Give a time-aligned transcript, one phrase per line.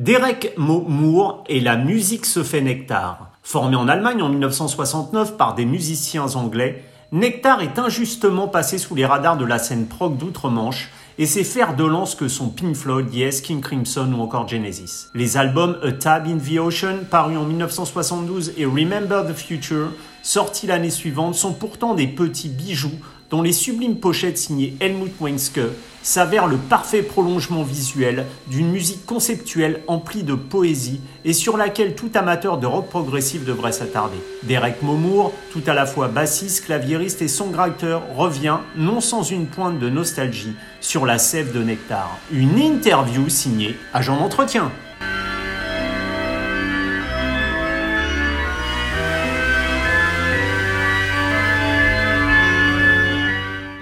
[0.00, 3.32] Derek Moore et la musique se fait Nectar.
[3.42, 9.04] Formé en Allemagne en 1969 par des musiciens anglais, Nectar est injustement passé sous les
[9.04, 13.12] radars de la scène prog d'outre-Manche et ses fers de lance que sont Pink Floyd,
[13.12, 15.08] Yes, King Crimson ou encore Genesis.
[15.14, 19.90] Les albums A Tab in the Ocean, paru en 1972, et Remember the Future,
[20.22, 22.98] sortis l'année suivante, sont pourtant des petits bijoux
[23.30, 25.60] dont les sublimes pochettes signées Helmut Wenske
[26.02, 32.10] s'avèrent le parfait prolongement visuel d'une musique conceptuelle emplie de poésie et sur laquelle tout
[32.14, 34.16] amateur de rock progressif devrait s'attarder.
[34.42, 39.78] Derek Momour, tout à la fois bassiste, claviériste et songwriter, revient, non sans une pointe
[39.78, 42.18] de nostalgie, sur la sève de Nectar.
[42.32, 44.72] Une interview signée Agent d'entretien.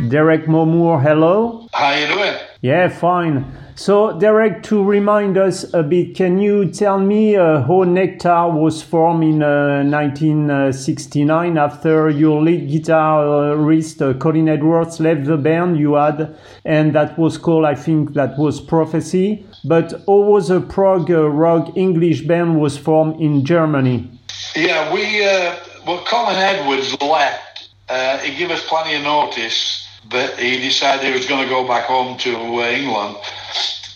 [0.08, 1.68] Derek Mo Moore, hello.
[1.72, 2.34] How you doing?
[2.62, 3.44] Yeah, fine.
[3.74, 8.82] So, Derek, to remind us a bit, can you tell me uh, how Nektar was
[8.82, 15.94] formed in uh, 1969 after your lead guitarist uh, Colin Edwards left the band you
[15.94, 19.46] had, and that was called, I think, that was Prophecy.
[19.64, 24.10] But how was a prog uh, rock English band was formed in Germany?
[24.56, 25.54] Yeah, we uh,
[25.86, 27.68] well, Colin Edwards left.
[27.88, 31.66] Uh, he gave us plenty of notice but he decided he was going to go
[31.66, 33.16] back home to uh, England.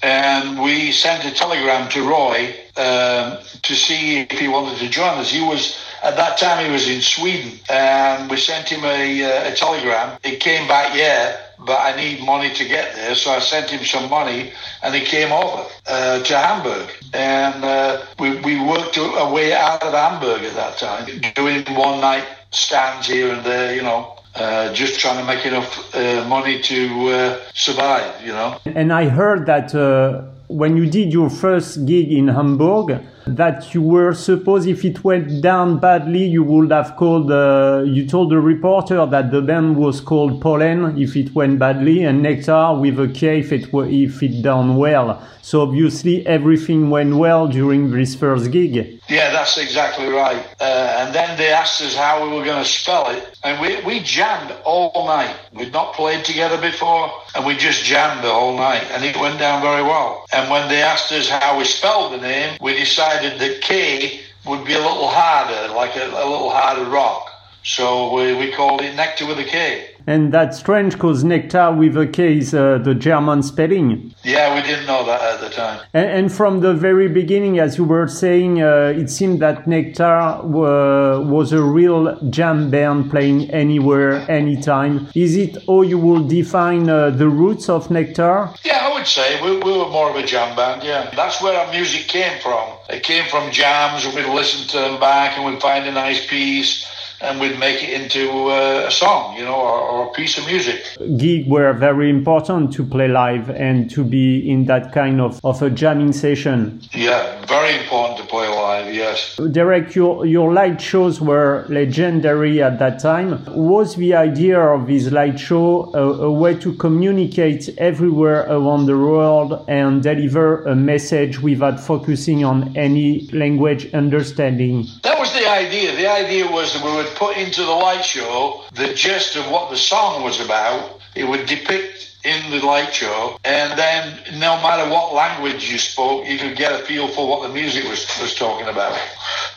[0.02, 5.18] And we sent a telegram to Roy um, to see if he wanted to join
[5.18, 5.30] us.
[5.30, 9.52] He was at that time he was in Sweden, and we sent him a, uh,
[9.52, 10.18] a telegram.
[10.24, 13.84] He came back, yeah, but I need money to get there, so I sent him
[13.84, 14.52] some money,
[14.82, 19.84] and he came over uh, to Hamburg, and uh, we we worked our way out
[19.84, 24.72] of Hamburg at that time, doing one night stands here and there, you know uh,
[24.72, 28.58] just trying to make enough uh, money to uh, survive, you know.
[28.64, 33.82] And I heard that uh, when you did your first gig in Hamburg, that you
[33.82, 37.30] were supposed if it went down badly, you would have called.
[37.30, 42.04] Uh, you told the reporter that the band was called Pollen if it went badly,
[42.04, 45.22] and Nectar with a K if it if it done well.
[45.44, 49.00] So obviously everything went well during this first gig.
[49.08, 50.46] Yeah, that's exactly right.
[50.60, 53.82] Uh, and then they asked us how we were going to spell it, and we
[53.84, 55.36] we jammed all night.
[55.52, 59.38] We'd not played together before, and we just jammed the whole night, and it went
[59.38, 60.24] down very well.
[60.32, 64.20] And when they asked us how we spelled the name, we decided decided that K
[64.46, 67.28] would be a little harder, like a, a little harder rock.
[67.64, 69.88] So we, we called it Nectar with a K.
[70.04, 74.12] And that's strange because nectar with a K is uh, the German spelling.
[74.24, 75.80] Yeah, we didn't know that at the time.
[75.94, 80.40] And, and from the very beginning, as you were saying, uh, it seemed that Nektar
[80.40, 85.06] uh, was a real jam band playing anywhere, anytime.
[85.14, 88.58] Is it how you will define uh, the roots of Nektar?
[88.64, 91.10] Yeah, would say we, we were more of a jam band, yeah.
[91.16, 92.70] That's where our music came from.
[92.88, 96.86] It came from jams we'd listen to them back and we'd find a nice piece
[97.22, 100.46] and we'd make it into uh, a song, you know, or, or, a piece of
[100.46, 100.84] music.
[101.16, 105.62] Gigs were very important to play live and to be in that kind of, of
[105.62, 106.80] a jamming session.
[106.92, 109.38] Yeah, very important to play live, yes.
[109.52, 113.44] Derek, your, your light shows were legendary at that time.
[113.54, 118.98] Was the idea of this light show a, a way to communicate everywhere around the
[118.98, 124.86] world and deliver a message without focusing on any language understanding?
[125.02, 125.11] That
[125.52, 125.94] idea.
[125.94, 129.70] The idea was that we would put into the light show the gist of what
[129.70, 131.00] the song was about.
[131.14, 136.26] It would depict in the light show, and then no matter what language you spoke,
[136.26, 138.96] you could get a feel for what the music was, was talking about.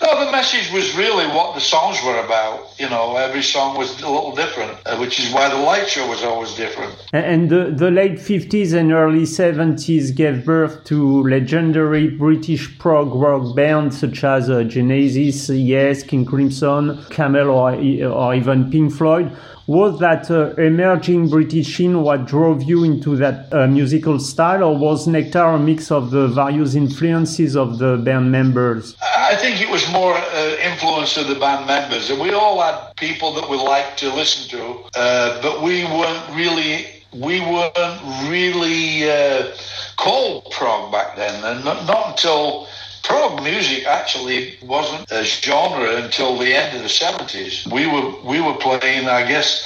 [0.01, 2.73] No, the message was really what the songs were about.
[2.79, 6.07] You know, every song was a little different, uh, which is why the light show
[6.07, 6.93] was always different.
[7.13, 13.55] And the, the late 50s and early 70s gave birth to legendary British prog rock
[13.55, 19.31] bands such as uh, Genesis, Yes, King Crimson, Camel, or, or even Pink Floyd
[19.67, 24.77] was that uh, emerging British scene what drove you into that uh, musical style, or
[24.77, 28.95] was Nektar a mix of the various influences of the band members?
[29.01, 32.95] I think it was more uh, influence of the band members, and we all had
[32.95, 39.09] people that we liked to listen to, uh, but we weren't really we weren't really
[39.09, 39.55] uh,
[39.97, 42.67] called prog back then, and not, not until
[43.07, 47.71] prog music actually wasn't a genre until the end of the 70s.
[47.71, 49.63] We were we were playing, I guess,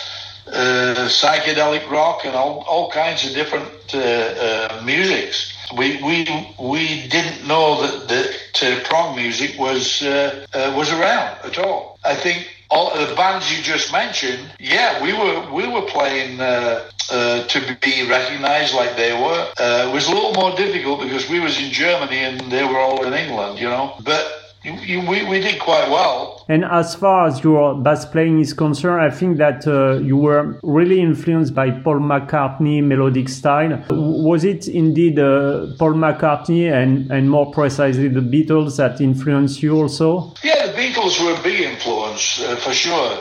[0.47, 5.53] uh, psychedelic rock and all, all kinds of different uh, uh, musics.
[5.77, 6.27] We, we
[6.59, 12.00] we didn't know that that uh, prog music was uh, uh, was around at all.
[12.03, 16.89] I think all the bands you just mentioned, yeah, we were we were playing uh,
[17.12, 19.51] uh, to be recognised like they were.
[19.60, 22.77] Uh, it was a little more difficult because we was in Germany and they were
[22.77, 23.95] all in England, you know.
[24.04, 26.45] But you, we, we did quite well.
[26.50, 30.59] And as far as your bass playing is concerned, I think that uh, you were
[30.63, 33.83] really influenced by Paul McCartney melodic style.
[33.89, 39.75] Was it indeed uh, Paul McCartney and, and more precisely the Beatles that influenced you
[39.75, 40.33] also?
[40.44, 43.19] Yeah, the Beatles were a big influence uh, for sure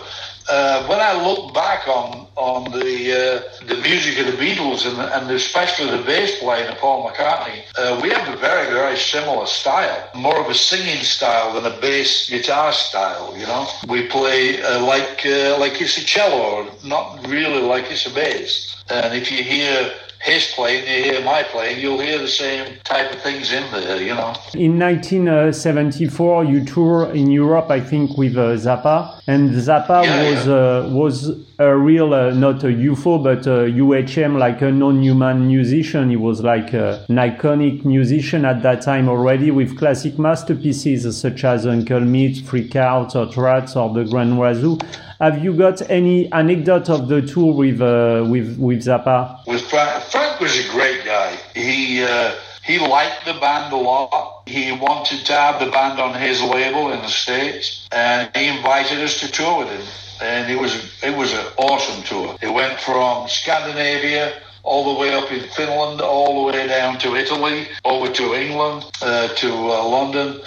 [0.48, 4.98] uh, when I look back on on the uh, the music of the Beatles and,
[4.98, 9.46] and especially the bass playing of Paul McCartney, uh, we have a very very similar
[9.46, 13.36] style, more of a singing style than a bass guitar style.
[13.36, 18.06] You know, we play uh, like uh, like it's a cello, not really like it's
[18.06, 18.74] a bass.
[18.90, 23.12] And if you hear his playing, you hear my playing, you'll hear the same type
[23.12, 24.34] of things in there, you know.
[24.54, 30.37] In 1974, you tour in Europe, I think, with uh, Zappa, and Zappa yeah, was
[30.46, 30.52] yeah.
[30.52, 36.10] Uh, was a real, uh, not a UFO, but a UHM, like a non-human musician.
[36.10, 41.44] He was like uh, an iconic musician at that time already, with classic masterpieces such
[41.44, 44.78] as Uncle Meat, Freak Out, or or The Grand Wazoo.
[45.20, 49.44] Have you got any anecdote of the tour with uh, with with Zappa?
[49.48, 51.36] With Frank, Frank was a great guy.
[51.54, 52.34] He uh,
[52.64, 54.37] he liked the band a lot.
[54.48, 58.98] He wanted to have the band on his label in the states, and he invited
[59.00, 59.86] us to tour with him.
[60.20, 60.72] And it was
[61.02, 62.36] it was an awesome tour.
[62.40, 67.14] It went from Scandinavia all the way up in Finland, all the way down to
[67.14, 70.40] Italy, over to England, uh, to uh, London.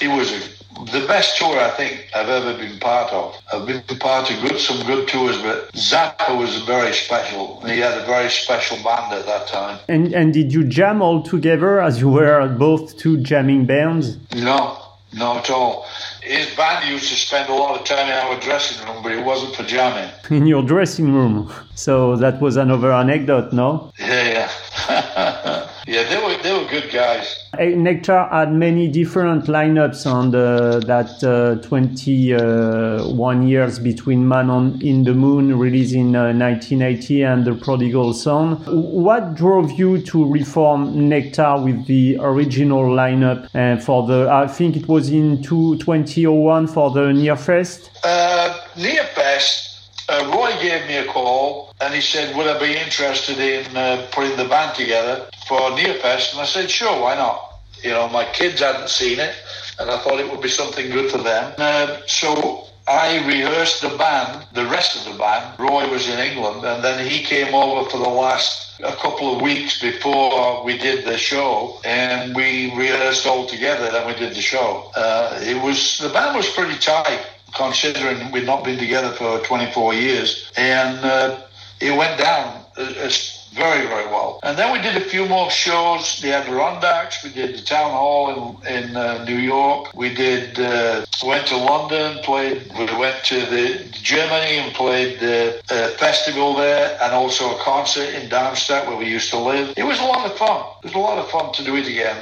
[0.00, 3.34] It was a the best tour I think I've ever been part of.
[3.52, 7.60] I've been part of good, some good tours, but Zappa was very special.
[7.60, 9.78] He had a very special band at that time.
[9.88, 14.18] And and did you jam all together as you were both two jamming bands?
[14.34, 14.78] No,
[15.12, 15.86] not at all.
[16.22, 19.24] His band used to spend a lot of time in our dressing room, but it
[19.24, 20.10] wasn't for jamming.
[20.30, 21.52] In your dressing room.
[21.74, 23.92] So that was another anecdote, no?
[23.98, 24.48] Yeah,
[24.88, 25.68] yeah.
[25.86, 27.43] Yeah, they were they were good guys.
[27.58, 35.14] Nektar had many different lineups on that uh, 21 years between Man on in the
[35.14, 38.56] Moon, released in uh, 1980, and The Prodigal Son.
[38.66, 44.28] What drove you to reform Nektar with the original lineup uh, for the?
[44.30, 47.90] I think it was in two, 2001 for the Nearfest.
[48.02, 49.73] Uh, Nearfest
[50.08, 54.06] uh, Roy gave me a call and he said, Would I be interested in uh,
[54.12, 56.32] putting the band together for Nearfest?
[56.32, 57.60] And I said, Sure, why not?
[57.82, 59.34] You know, my kids hadn't seen it
[59.78, 61.52] and I thought it would be something good for them.
[61.58, 65.58] Uh, so I rehearsed the band, the rest of the band.
[65.58, 69.40] Roy was in England and then he came over for the last a couple of
[69.40, 74.42] weeks before we did the show and we rehearsed all together then we did the
[74.42, 74.90] show.
[74.96, 77.24] Uh, it was, the band was pretty tight
[77.54, 80.50] considering we'd not been together for 24 years.
[80.56, 81.40] And uh,
[81.80, 83.08] it went down uh,
[83.54, 84.40] very, very well.
[84.42, 86.20] And then we did a few more shows.
[86.20, 89.94] The Adirondacks, we did the Town Hall in, in uh, New York.
[89.94, 95.62] We did, uh, went to London, played, we went to the Germany and played the
[95.70, 99.72] uh, festival there and also a concert in Darmstadt where we used to live.
[99.76, 100.66] It was a lot of fun.
[100.82, 102.16] It was a lot of fun to do it again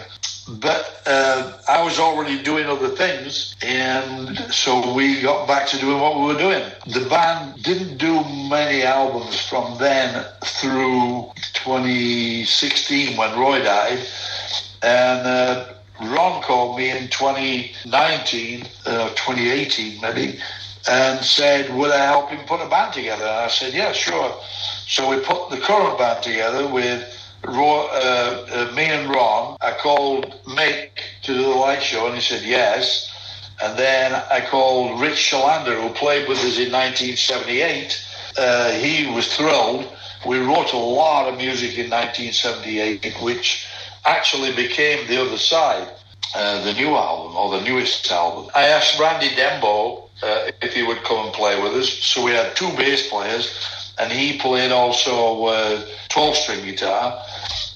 [0.61, 6.01] but uh, I was already doing other things, and so we got back to doing
[6.01, 6.65] what we were doing.
[6.87, 14.07] The band didn't do many albums from then through 2016 when Roy died,
[14.83, 20.39] and uh, Ron called me in 2019, uh, 2018 maybe,
[20.89, 24.35] and said, "Would I help him put a band together?" And I said, "Yeah, sure."
[24.87, 30.35] So we put the current band together with Uh, uh, me and Ron, I called
[30.47, 30.91] Mick
[31.23, 33.09] to do the light show, and he said yes.
[33.63, 38.05] And then I called Ryche Chlanda, who played with us in 1978.
[38.37, 39.87] Uh, he was thrilled.
[40.27, 43.67] We wrote a lot of music in 1978, which
[44.05, 45.89] actually became The Other Side,
[46.35, 48.51] uh, the new album, or the newest album.
[48.55, 51.91] I asked Randy Dembo uh, if he would come and play with us.
[51.91, 57.23] So we had two bass players, and he played also uh, 12 string guitar.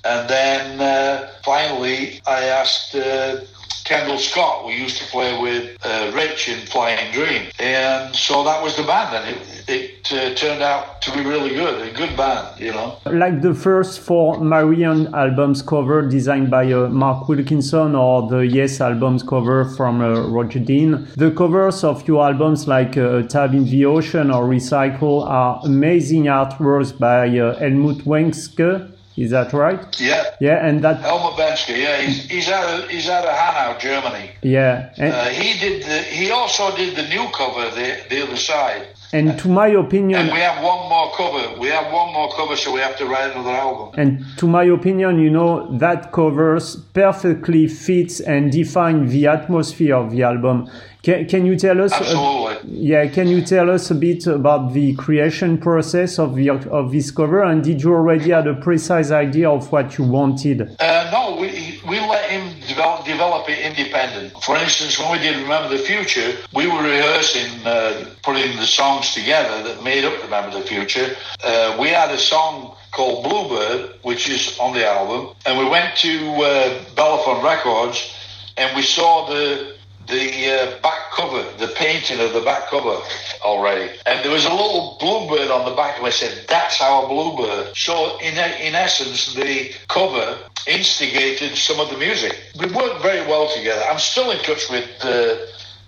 [0.07, 3.41] And then uh, finally, I asked uh,
[3.87, 7.43] Kendall Scott, we used to play with uh, Rich in Flying Dream.
[7.61, 11.51] And so that was the band, and it, it uh, turned out to be really
[11.51, 12.99] good, a good band, you know.
[13.07, 18.81] Like the first four Marillion albums cover designed by uh, Mark Wilkinson or the Yes
[18.81, 23.65] albums cover from uh, Roger Dean, the covers of your albums like uh, Tab in
[23.67, 29.81] the Ocean or Recycle are amazing artworks by Helmut Wenske Is that right?
[30.01, 30.25] Yeah.
[30.41, 31.01] Yeah, and that.
[31.01, 34.31] Helmut Wenske, yeah, he's, he's out of he's out of Hanau, Germany.
[34.43, 34.91] Yeah.
[34.99, 38.83] And, Uh, he did the he also did the new cover, the the other side.
[39.13, 41.45] and to my opinion, And we have one more cover.
[41.61, 43.89] We have one more cover, so we have to write another album.
[44.03, 50.11] And to my opinion, you know, that covers perfectly fits and define the atmosphere of
[50.11, 50.69] the album.
[51.07, 51.93] Can, can you tell us?
[51.93, 52.79] Absolutely.
[52.81, 57.13] yeah, can you tell us a bit about the creation process of the of this
[57.13, 57.45] cover?
[57.45, 60.63] And did you already had a precise idea of what you wanted?
[60.81, 64.33] Uh, no, we we let him develop develop it independent.
[64.43, 69.15] For instance, when we did Remember the Future, we were rehearsing, uh, putting the songs
[69.15, 71.15] together that made up Remember the Future.
[71.45, 75.95] Uh, we had a song called Bluebird, which is on the album, and we went
[75.99, 78.13] to uh, Bellaphon Records,
[78.57, 79.76] and we saw the
[80.07, 82.99] the uh, back cover, the painting of the back cover
[83.43, 83.93] already.
[84.07, 87.77] And there was a little bluebird on the back, and we said, that's our bluebird.
[87.77, 92.39] So, in, in essence, the cover instigated some of the music.
[92.59, 93.83] We worked very well together.
[93.83, 94.89] I'm still in touch with.
[95.01, 95.37] Uh,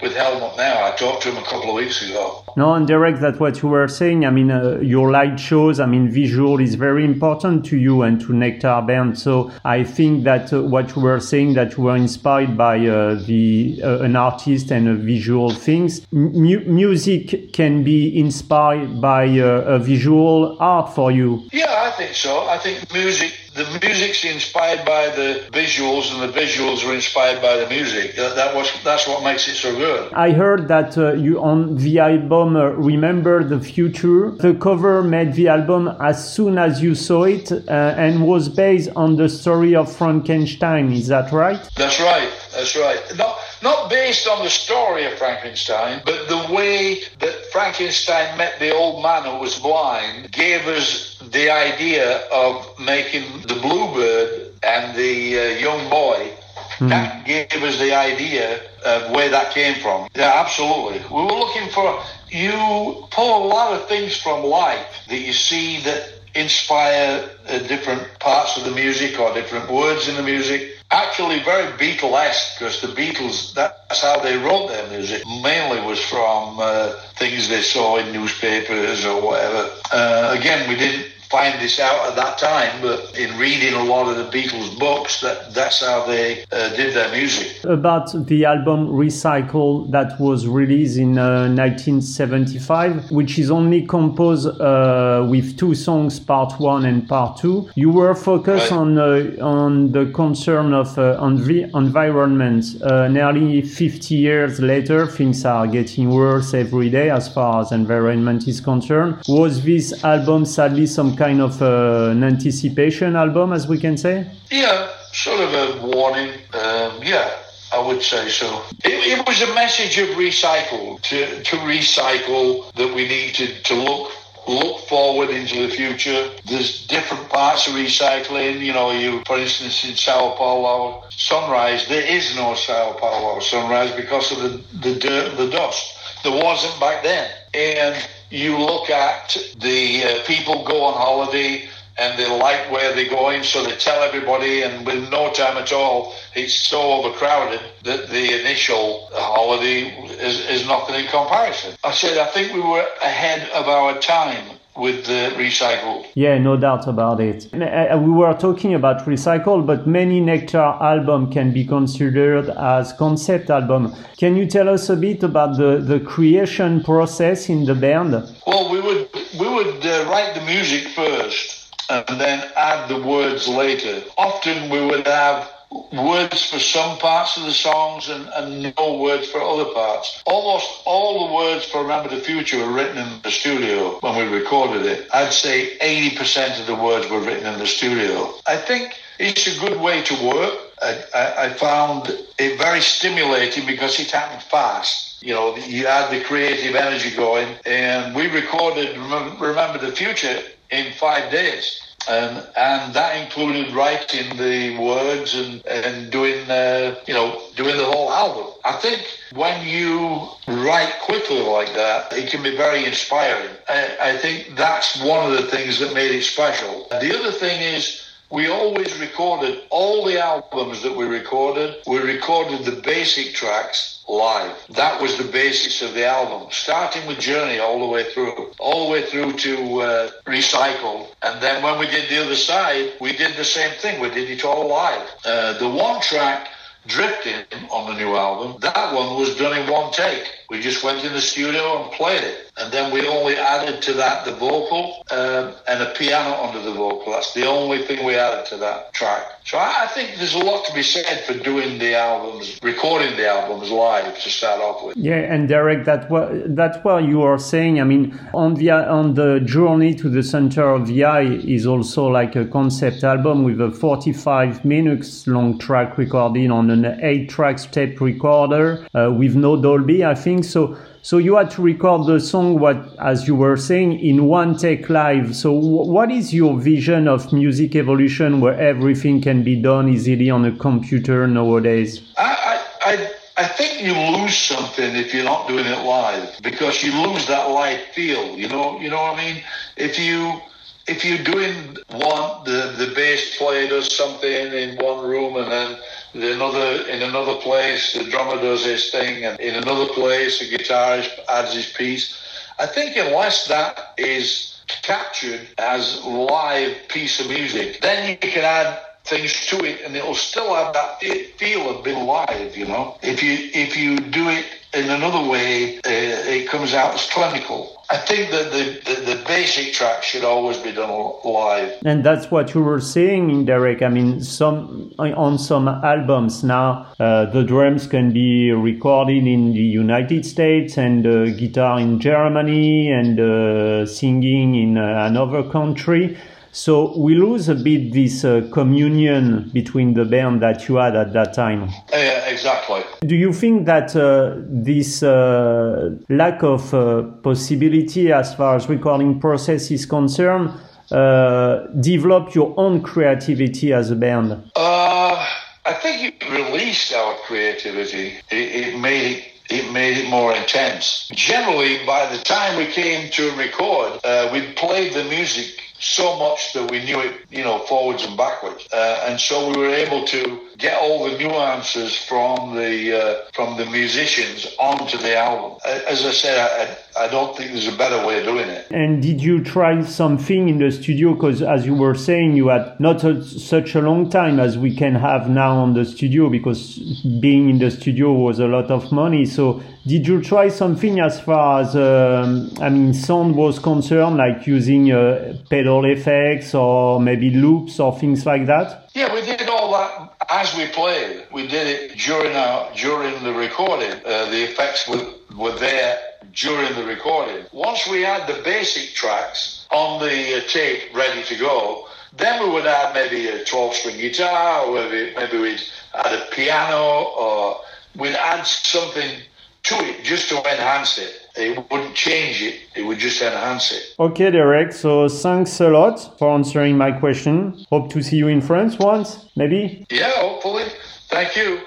[0.00, 0.84] with Helmut now.
[0.84, 2.44] I talked to him a couple of weeks ago.
[2.56, 4.24] No, and Derek, that's what you were saying.
[4.24, 8.20] I mean, uh, your light shows, I mean, visual is very important to you and
[8.20, 9.18] to Nektar Band.
[9.18, 13.14] So I think that uh, what you were saying, that you were inspired by uh,
[13.26, 16.06] the uh, an artist and uh, visual things.
[16.12, 21.48] M- music can be inspired by uh, a visual art for you.
[21.52, 22.46] Yeah, I think so.
[22.48, 27.56] I think music the music's inspired by the visuals, and the visuals are inspired by
[27.56, 28.14] the music.
[28.16, 30.12] That, that was that's what makes it so good.
[30.12, 34.30] I heard that uh, you on the album uh, Remember the Future.
[34.30, 38.90] The cover made the album as soon as you saw it, uh, and was based
[38.94, 40.92] on the story of Frankenstein.
[40.92, 41.60] Is that right?
[41.76, 42.30] That's right.
[42.54, 43.00] That's right.
[43.16, 48.74] Not not based on the story of Frankenstein, but the way that Frankenstein met the
[48.74, 55.38] old man who was blind gave us the idea of making the bluebird and the
[55.38, 56.32] uh, young boy.
[56.80, 60.08] That gave us the idea of where that came from.
[60.14, 61.00] Yeah, absolutely.
[61.10, 62.00] We were looking for
[62.30, 68.18] you pull a lot of things from life that you see that inspire uh, different
[68.20, 70.77] parts of the music or different words in the music.
[70.90, 75.22] Actually, very Beatlesque because the Beatles, that's how they wrote their music.
[75.26, 79.70] Mainly was from uh, things they saw in newspapers or whatever.
[79.92, 84.08] Uh, again, we didn't find this out at that time, but in reading a lot
[84.08, 87.62] of the Beatles books, that that's how they uh, did their music.
[87.64, 95.26] About the album Recycle that was released in uh, 1975, which is only composed uh,
[95.28, 97.68] with two songs, part one and part two.
[97.74, 98.72] You were focused Right.
[98.80, 102.64] on uh, on the concern of uh, envi- environment.
[102.82, 108.48] Uh, nearly 50 years later, things are getting worse every day as far as environment
[108.48, 109.16] is concerned.
[109.28, 114.26] Was this album sadly some kind of uh, an anticipation album, as we can say?
[114.50, 116.30] Yeah, sort of a warning.
[116.54, 117.28] Um, yeah,
[117.72, 118.62] I would say so.
[118.84, 123.74] It, it was a message of recycle to, to recycle that we need to, to
[123.74, 124.12] look
[124.48, 126.30] look forward into the future.
[126.46, 128.60] There's different parts of recycling.
[128.60, 133.92] You know, you for instance in Sao Paulo sunrise, there is no Sao Paulo sunrise
[133.92, 135.94] because of the the dirt, the dust.
[136.24, 137.30] There wasn't back then.
[137.54, 141.68] And you look at the uh, people go on holiday
[141.98, 145.72] and they like where they're going, so they tell everybody, and with no time at
[145.72, 149.88] all, it's so overcrowded that the initial holiday
[150.20, 151.74] is, is nothing in comparison.
[151.82, 156.06] I said, I think we were ahead of our time with the recycled.
[156.14, 157.52] Yeah, no doubt about it.
[157.52, 163.50] Uh, we were talking about recycle, but many Nektar album can be considered as concept
[163.50, 163.94] album.
[164.16, 168.12] Can you tell us a bit about the, the creation process in the band?
[168.46, 169.08] Well, we would
[169.38, 174.02] we would uh, write the music first and then add the words later.
[174.16, 179.30] Often we would have words for some parts of the songs and, and no words
[179.30, 180.22] for other parts.
[180.26, 184.36] Almost all the words for Remember the Future were written in the studio when we
[184.36, 185.08] recorded it.
[185.12, 188.34] I'd say 80% of the words were written in the studio.
[188.46, 190.58] I think it's a good way to work.
[190.80, 192.08] I, I, I found
[192.38, 195.22] it very stimulating because it happened fast.
[195.22, 200.40] You know, you had the creative energy going, and we recorded Remember, Remember the Future
[200.70, 201.87] in five days.
[202.08, 207.84] And, and that included writing the words and, and doing, uh, you know, doing the
[207.84, 208.46] whole album.
[208.64, 213.54] I think when you write quickly like that, it can be very inspiring.
[213.68, 216.86] I, I think that's one of the things that made it special.
[216.90, 221.76] The other thing is, we always recorded all the albums that we recorded.
[221.86, 224.54] We recorded the basic tracks live.
[224.70, 228.86] That was the basis of the album, starting with Journey all the way through, all
[228.86, 231.08] the way through to uh, Recycle.
[231.22, 234.00] And then when we did the other side, we did the same thing.
[234.00, 235.08] We did it all live.
[235.24, 236.48] Uh, the one track
[236.88, 240.24] Drifting on the new album, that one was done in one take.
[240.48, 242.47] We just went in the studio and played it.
[242.60, 246.72] And then we only added to that the vocal um, and a piano under the
[246.72, 247.12] vocal.
[247.12, 249.22] That's the only thing we added to that track.
[249.44, 253.16] So I, I think there's a lot to be said for doing the albums, recording
[253.16, 254.96] the albums live to start off with.
[254.96, 257.80] Yeah, and Derek, that what that's what you are saying.
[257.80, 262.06] I mean, on the on the journey to the center of the eye is also
[262.08, 267.66] like a concept album with a 45 minutes long track recording on an eight tracks
[267.66, 270.44] tape recorder uh, with no Dolby, I think.
[270.44, 274.56] So, so you had to record the song, what as you were saying, in one
[274.56, 275.34] take live.
[275.36, 280.44] So, what is your vision of music evolution, where everything can be done easily on
[280.44, 282.02] a computer nowadays?
[282.16, 286.92] I, I, I think you lose something if you're not doing it live because you
[287.06, 288.36] lose that live feel.
[288.36, 289.42] You know, you know what I mean.
[289.76, 290.40] If you
[290.88, 295.78] if you're doing one, the the bass player does something in one room and then
[296.14, 301.10] another in another place the drummer does his thing, and in another place the guitarist
[301.28, 302.16] adds his piece.
[302.58, 308.80] I think unless that is captured as live piece of music, then you can add
[309.04, 311.00] things to it, and it'll still have that
[311.36, 312.56] feel of being live.
[312.56, 316.94] You know, if you if you do it in another way, uh, it comes out
[316.94, 317.77] as clinical.
[317.90, 320.90] I think that the, the, the, basic track should always be done
[321.24, 321.78] live.
[321.86, 323.80] And that's what you were saying, in Derek.
[323.80, 329.62] I mean, some on some albums now, uh, the drums can be recorded in the
[329.62, 336.18] United States and uh, guitar in Germany and uh, singing in uh, another country.
[336.52, 341.12] So we lose a bit this uh, communion between the band that you had at
[341.12, 341.68] that time.
[341.92, 342.82] Yeah, exactly.
[343.00, 349.20] Do you think that uh, this uh, lack of uh, possibility as far as recording
[349.20, 350.50] process is concerned
[350.90, 354.32] uh, develop your own creativity as a band?
[354.56, 355.26] Uh,
[355.64, 358.14] I think it released our creativity.
[358.30, 361.08] It, it made it it made it more intense.
[361.12, 366.52] Generally, by the time we came to record, uh, we played the music so much
[366.54, 370.04] that we knew it, you know, forwards and backwards, uh, and so we were able
[370.06, 375.58] to get all the nuances from the uh, from the musicians onto the album.
[375.64, 378.66] As I said, I, I don't think there's a better way of doing it.
[378.70, 381.14] And did you try something in the studio?
[381.14, 384.74] Because as you were saying, you had not a, such a long time as we
[384.74, 386.78] can have now on the studio, because
[387.20, 389.24] being in the studio was a lot of money.
[389.26, 394.46] So did you try something as far as um, I mean sound was concerned, like
[394.46, 398.90] using uh, pedal effects or maybe loops or things like that?
[398.94, 403.32] Yeah, we did all that as we played, we did it during our during the
[403.32, 403.92] recording.
[404.04, 405.98] Uh, the effects were were there
[406.32, 407.44] during the recording.
[407.52, 412.50] Once we had the basic tracks on the uh, tape ready to go, then we
[412.50, 415.62] would add maybe a 12 string guitar, or maybe, maybe we'd
[415.94, 417.60] add a piano, or
[417.96, 419.20] we'd add something
[419.64, 421.14] to it just to enhance it.
[421.36, 423.94] It wouldn't change it, it would just enhance it.
[423.98, 427.64] Okay, Derek, so thanks a lot for answering my question.
[427.70, 429.86] Hope to see you in France once, maybe?
[429.90, 430.64] Yeah, hopefully.
[431.08, 431.60] Thank you.